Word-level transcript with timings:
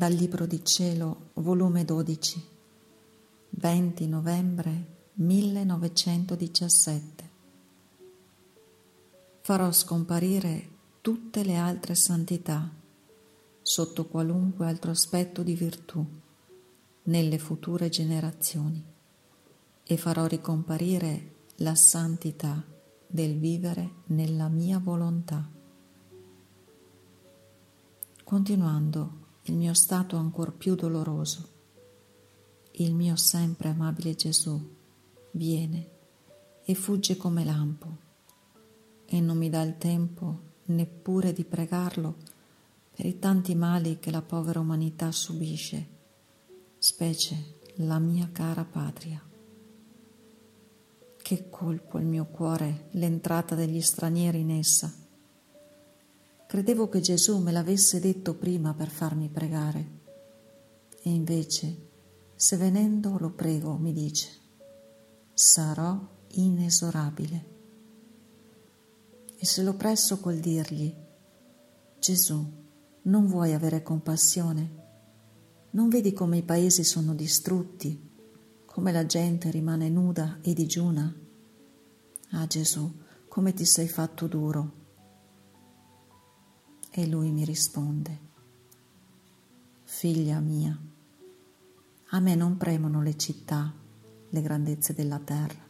Dal 0.00 0.14
Libro 0.14 0.46
di 0.46 0.64
Cielo, 0.64 1.28
volume 1.34 1.84
12, 1.84 2.42
20 3.50 4.08
novembre 4.08 4.86
1917. 5.16 7.30
Farò 9.42 9.70
scomparire 9.70 10.68
tutte 11.02 11.44
le 11.44 11.56
altre 11.56 11.94
santità 11.94 12.66
sotto 13.60 14.06
qualunque 14.06 14.66
altro 14.66 14.92
aspetto 14.92 15.42
di 15.42 15.54
virtù 15.54 16.02
nelle 17.02 17.38
future 17.38 17.90
generazioni 17.90 18.82
e 19.84 19.96
farò 19.98 20.24
ricomparire 20.24 21.34
la 21.56 21.74
santità 21.74 22.64
del 23.06 23.38
vivere 23.38 23.96
nella 24.06 24.48
mia 24.48 24.78
volontà. 24.78 25.46
Continuando 28.24 29.28
il 29.50 29.56
mio 29.56 29.74
stato 29.74 30.16
ancor 30.16 30.52
più 30.54 30.76
doloroso, 30.76 31.48
il 32.74 32.94
mio 32.94 33.16
sempre 33.16 33.68
amabile 33.68 34.14
Gesù 34.14 34.76
viene 35.32 35.90
e 36.64 36.74
fugge 36.74 37.16
come 37.16 37.44
lampo 37.44 37.96
e 39.06 39.20
non 39.20 39.36
mi 39.36 39.50
dà 39.50 39.60
il 39.62 39.76
tempo 39.76 40.48
neppure 40.66 41.32
di 41.32 41.44
pregarlo 41.44 42.14
per 42.94 43.06
i 43.06 43.18
tanti 43.18 43.56
mali 43.56 43.98
che 43.98 44.12
la 44.12 44.22
povera 44.22 44.60
umanità 44.60 45.10
subisce, 45.10 45.88
specie 46.78 47.58
la 47.78 47.98
mia 47.98 48.28
cara 48.30 48.64
patria. 48.64 49.20
Che 51.20 51.48
colpo 51.50 51.98
il 51.98 52.06
mio 52.06 52.26
cuore 52.26 52.88
l'entrata 52.92 53.56
degli 53.56 53.80
stranieri 53.80 54.40
in 54.40 54.50
essa. 54.52 54.99
Credevo 56.50 56.88
che 56.88 56.98
Gesù 56.98 57.38
me 57.38 57.52
l'avesse 57.52 58.00
detto 58.00 58.34
prima 58.34 58.74
per 58.74 58.88
farmi 58.88 59.28
pregare. 59.28 59.98
E 61.00 61.08
invece, 61.08 61.76
se 62.34 62.56
venendo 62.56 63.16
lo 63.18 63.30
prego, 63.30 63.76
mi 63.76 63.92
dice, 63.92 64.28
sarò 65.32 65.96
inesorabile. 66.32 67.44
E 69.36 69.46
se 69.46 69.62
lo 69.62 69.74
presso 69.74 70.18
col 70.18 70.38
dirgli, 70.38 70.92
Gesù, 72.00 72.44
non 73.02 73.26
vuoi 73.28 73.52
avere 73.52 73.84
compassione? 73.84 74.78
Non 75.70 75.88
vedi 75.88 76.12
come 76.12 76.38
i 76.38 76.42
paesi 76.42 76.82
sono 76.82 77.14
distrutti? 77.14 78.08
come 78.70 78.92
la 78.92 79.04
gente 79.04 79.50
rimane 79.50 79.88
nuda 79.88 80.38
e 80.42 80.54
digiuna. 80.54 81.12
Ah 82.30 82.46
Gesù, 82.46 82.90
come 83.26 83.52
ti 83.52 83.64
sei 83.64 83.88
fatto 83.88 84.28
duro. 84.28 84.79
E 86.92 87.06
lui 87.06 87.30
mi 87.30 87.44
risponde, 87.44 88.18
figlia 89.84 90.40
mia, 90.40 90.76
a 92.08 92.18
me 92.18 92.34
non 92.34 92.56
premono 92.56 93.00
le 93.00 93.16
città, 93.16 93.72
le 94.28 94.42
grandezze 94.42 94.92
della 94.92 95.20
terra, 95.20 95.64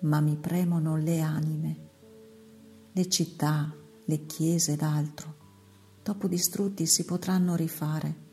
ma 0.00 0.20
mi 0.20 0.36
premono 0.36 0.98
le 0.98 1.20
anime, 1.20 1.88
le 2.92 3.08
città, 3.08 3.74
le 4.04 4.26
chiese 4.26 4.72
ed 4.74 4.82
altro, 4.82 5.34
dopo 6.02 6.28
distrutti 6.28 6.84
si 6.84 7.06
potranno 7.06 7.56
rifare. 7.56 8.24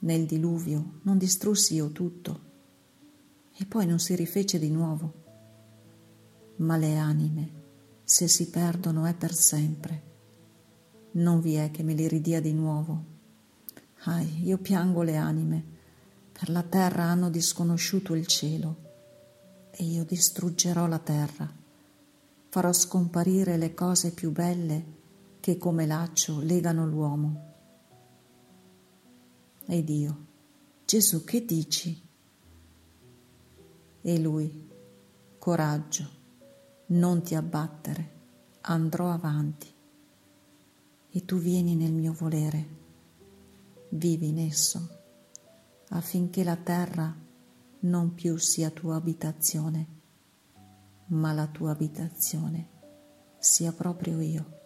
Nel 0.00 0.26
diluvio 0.26 1.00
non 1.04 1.16
distrussi 1.16 1.76
io 1.76 1.92
tutto, 1.92 2.40
e 3.56 3.64
poi 3.64 3.86
non 3.86 3.98
si 3.98 4.14
rifece 4.14 4.58
di 4.58 4.68
nuovo. 4.68 5.24
Ma 6.56 6.76
le 6.76 6.98
anime, 6.98 7.52
se 8.04 8.28
si 8.28 8.50
perdono, 8.50 9.06
è 9.06 9.14
per 9.14 9.32
sempre. 9.32 10.05
Non 11.16 11.40
vi 11.40 11.54
è 11.54 11.70
che 11.70 11.82
me 11.82 11.94
li 11.94 12.06
ridia 12.08 12.42
di 12.42 12.52
nuovo. 12.52 13.14
Ahi, 14.04 14.46
io 14.46 14.58
piango 14.58 15.02
le 15.02 15.16
anime, 15.16 15.64
per 16.30 16.50
la 16.50 16.62
terra 16.62 17.04
hanno 17.04 17.30
disconosciuto 17.30 18.14
il 18.14 18.26
cielo, 18.26 18.76
e 19.70 19.84
io 19.84 20.04
distruggerò 20.04 20.86
la 20.86 20.98
terra, 20.98 21.50
farò 22.50 22.70
scomparire 22.70 23.56
le 23.56 23.72
cose 23.72 24.12
più 24.12 24.30
belle 24.30 24.94
che 25.40 25.56
come 25.56 25.86
laccio 25.86 26.40
legano 26.40 26.86
l'uomo. 26.86 27.54
Ed 29.64 29.88
io, 29.88 30.26
Gesù, 30.84 31.24
che 31.24 31.46
dici? 31.46 32.02
E 34.02 34.18
lui, 34.18 34.68
coraggio, 35.38 36.08
non 36.88 37.22
ti 37.22 37.34
abbattere, 37.34 38.10
andrò 38.60 39.10
avanti. 39.10 39.74
E 41.16 41.24
tu 41.24 41.38
vieni 41.38 41.74
nel 41.74 41.94
mio 41.94 42.12
volere, 42.12 42.66
vivi 43.92 44.28
in 44.28 44.38
esso, 44.38 44.86
affinché 45.88 46.44
la 46.44 46.56
terra 46.56 47.10
non 47.80 48.12
più 48.12 48.36
sia 48.36 48.68
tua 48.68 48.96
abitazione, 48.96 49.86
ma 51.06 51.32
la 51.32 51.46
tua 51.46 51.70
abitazione 51.70 52.68
sia 53.38 53.72
proprio 53.72 54.20
io. 54.20 54.60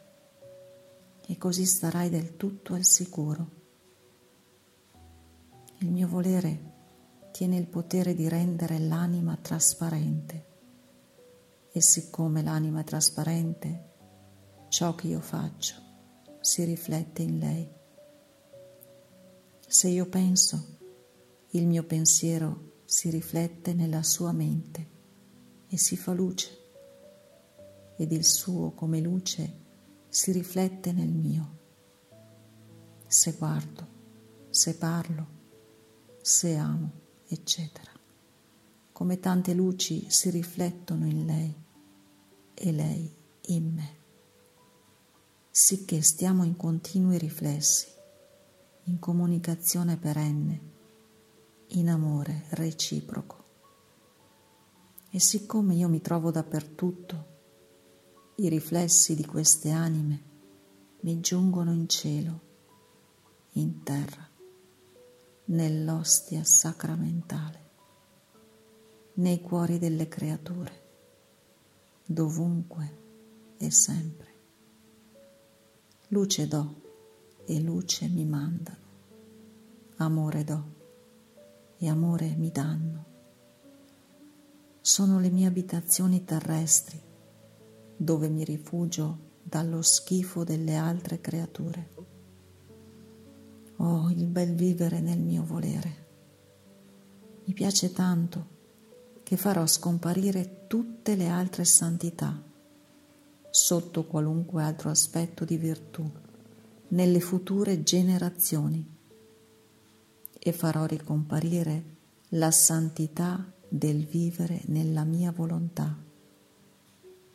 E 1.24 1.38
così 1.38 1.64
starai 1.64 2.10
del 2.10 2.36
tutto 2.36 2.74
al 2.74 2.82
sicuro. 2.82 3.50
Il 5.78 5.92
mio 5.92 6.08
volere 6.08 6.72
tiene 7.30 7.58
il 7.58 7.68
potere 7.68 8.12
di 8.12 8.28
rendere 8.28 8.80
l'anima 8.80 9.38
trasparente 9.40 10.46
e 11.70 11.80
siccome 11.80 12.42
l'anima 12.42 12.80
è 12.80 12.84
trasparente, 12.84 13.90
ciò 14.68 14.96
che 14.96 15.06
io 15.06 15.20
faccio 15.20 15.89
si 16.40 16.64
riflette 16.64 17.22
in 17.22 17.38
lei. 17.38 17.68
Se 19.66 19.88
io 19.88 20.06
penso, 20.06 20.78
il 21.50 21.66
mio 21.66 21.84
pensiero 21.84 22.82
si 22.84 23.10
riflette 23.10 23.72
nella 23.72 24.02
sua 24.02 24.32
mente 24.32 24.88
e 25.68 25.78
si 25.78 25.96
fa 25.96 26.12
luce 26.12 26.58
ed 27.96 28.12
il 28.12 28.24
suo 28.24 28.72
come 28.72 29.00
luce 29.00 29.58
si 30.08 30.32
riflette 30.32 30.92
nel 30.92 31.12
mio. 31.12 31.58
Se 33.06 33.32
guardo, 33.32 33.86
se 34.50 34.74
parlo, 34.76 35.26
se 36.20 36.56
amo, 36.56 36.90
eccetera. 37.26 37.92
Come 38.92 39.20
tante 39.20 39.54
luci 39.54 40.10
si 40.10 40.30
riflettono 40.30 41.06
in 41.06 41.26
lei 41.26 41.54
e 42.54 42.72
lei 42.72 43.14
in 43.46 43.72
me. 43.72 43.99
Sicché 45.52 46.00
stiamo 46.00 46.44
in 46.44 46.54
continui 46.54 47.18
riflessi, 47.18 47.88
in 48.84 49.00
comunicazione 49.00 49.96
perenne, 49.96 50.60
in 51.70 51.88
amore 51.88 52.44
reciproco. 52.50 53.44
E 55.10 55.18
siccome 55.18 55.74
io 55.74 55.88
mi 55.88 56.00
trovo 56.00 56.30
dappertutto, 56.30 57.26
i 58.36 58.48
riflessi 58.48 59.16
di 59.16 59.26
queste 59.26 59.70
anime 59.70 60.22
mi 61.00 61.18
giungono 61.18 61.72
in 61.72 61.88
cielo, 61.88 62.40
in 63.54 63.82
terra 63.82 64.28
nell'ostia 65.46 66.44
sacramentale, 66.44 67.70
nei 69.14 69.40
cuori 69.40 69.80
delle 69.80 70.06
creature, 70.06 70.82
dovunque 72.06 72.98
e 73.58 73.72
sempre. 73.72 74.39
Luce 76.12 76.48
do 76.48 76.82
e 77.46 77.60
luce 77.60 78.08
mi 78.08 78.24
mandano, 78.24 78.78
amore 79.98 80.42
do 80.42 80.74
e 81.76 81.88
amore 81.88 82.34
mi 82.36 82.50
danno. 82.50 83.04
Sono 84.80 85.20
le 85.20 85.30
mie 85.30 85.46
abitazioni 85.46 86.24
terrestri 86.24 87.00
dove 87.96 88.28
mi 88.28 88.42
rifugio 88.42 89.18
dallo 89.40 89.82
schifo 89.82 90.42
delle 90.42 90.74
altre 90.74 91.20
creature 91.20 91.90
Oh, 93.76 94.10
il 94.10 94.26
bel 94.26 94.52
vivere 94.56 95.00
nel 95.00 95.20
mio 95.20 95.44
volere. 95.44 96.08
Mi 97.44 97.52
piace 97.52 97.92
tanto 97.92 98.48
che 99.22 99.36
farò 99.36 99.64
scomparire 99.64 100.66
tutte 100.66 101.14
le 101.14 101.28
altre 101.28 101.64
santità 101.64 102.48
sotto 103.50 104.04
qualunque 104.04 104.62
altro 104.62 104.90
aspetto 104.90 105.44
di 105.44 105.56
virtù 105.56 106.08
nelle 106.88 107.20
future 107.20 107.82
generazioni 107.82 108.98
e 110.38 110.52
farò 110.52 110.86
ricomparire 110.86 111.84
la 112.30 112.50
santità 112.50 113.44
del 113.68 114.06
vivere 114.06 114.62
nella 114.66 115.04
mia 115.04 115.32
volontà, 115.32 115.96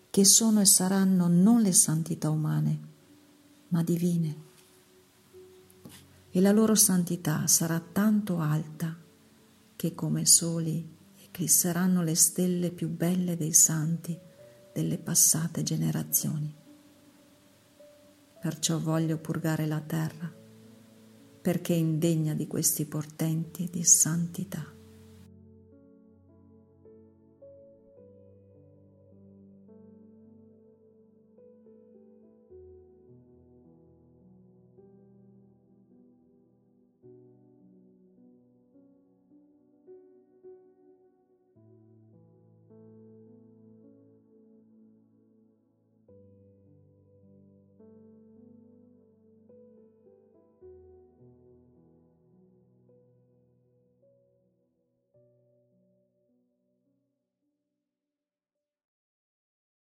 che 0.10 0.26
sono 0.26 0.62
e 0.62 0.66
saranno 0.66 1.28
non 1.28 1.62
le 1.62 1.72
santità 1.72 2.30
umane, 2.30 2.80
ma 3.70 3.84
divine. 3.84 4.44
E 6.32 6.42
la 6.42 6.52
loro 6.52 6.76
santità 6.76 7.48
sarà 7.48 7.80
tanto 7.80 8.40
alta 8.40 8.96
che 9.76 9.94
come 9.94 10.26
soli 10.26 10.94
eclisseranno 11.24 12.02
le 12.02 12.16
stelle 12.16 12.72
più 12.72 12.90
belle 12.90 13.38
dei 13.38 13.54
santi 13.54 14.18
delle 14.76 14.98
passate 14.98 15.64
generazioni. 15.64 16.54
Perciò 18.42 18.78
voglio 18.78 19.18
purgare 19.18 19.66
la 19.66 19.80
terra 19.80 20.30
perché 21.42 21.72
indegna 21.72 22.34
di 22.34 22.46
questi 22.46 22.86
portenti 22.86 23.70
di 23.72 23.86
santità. 23.86 24.75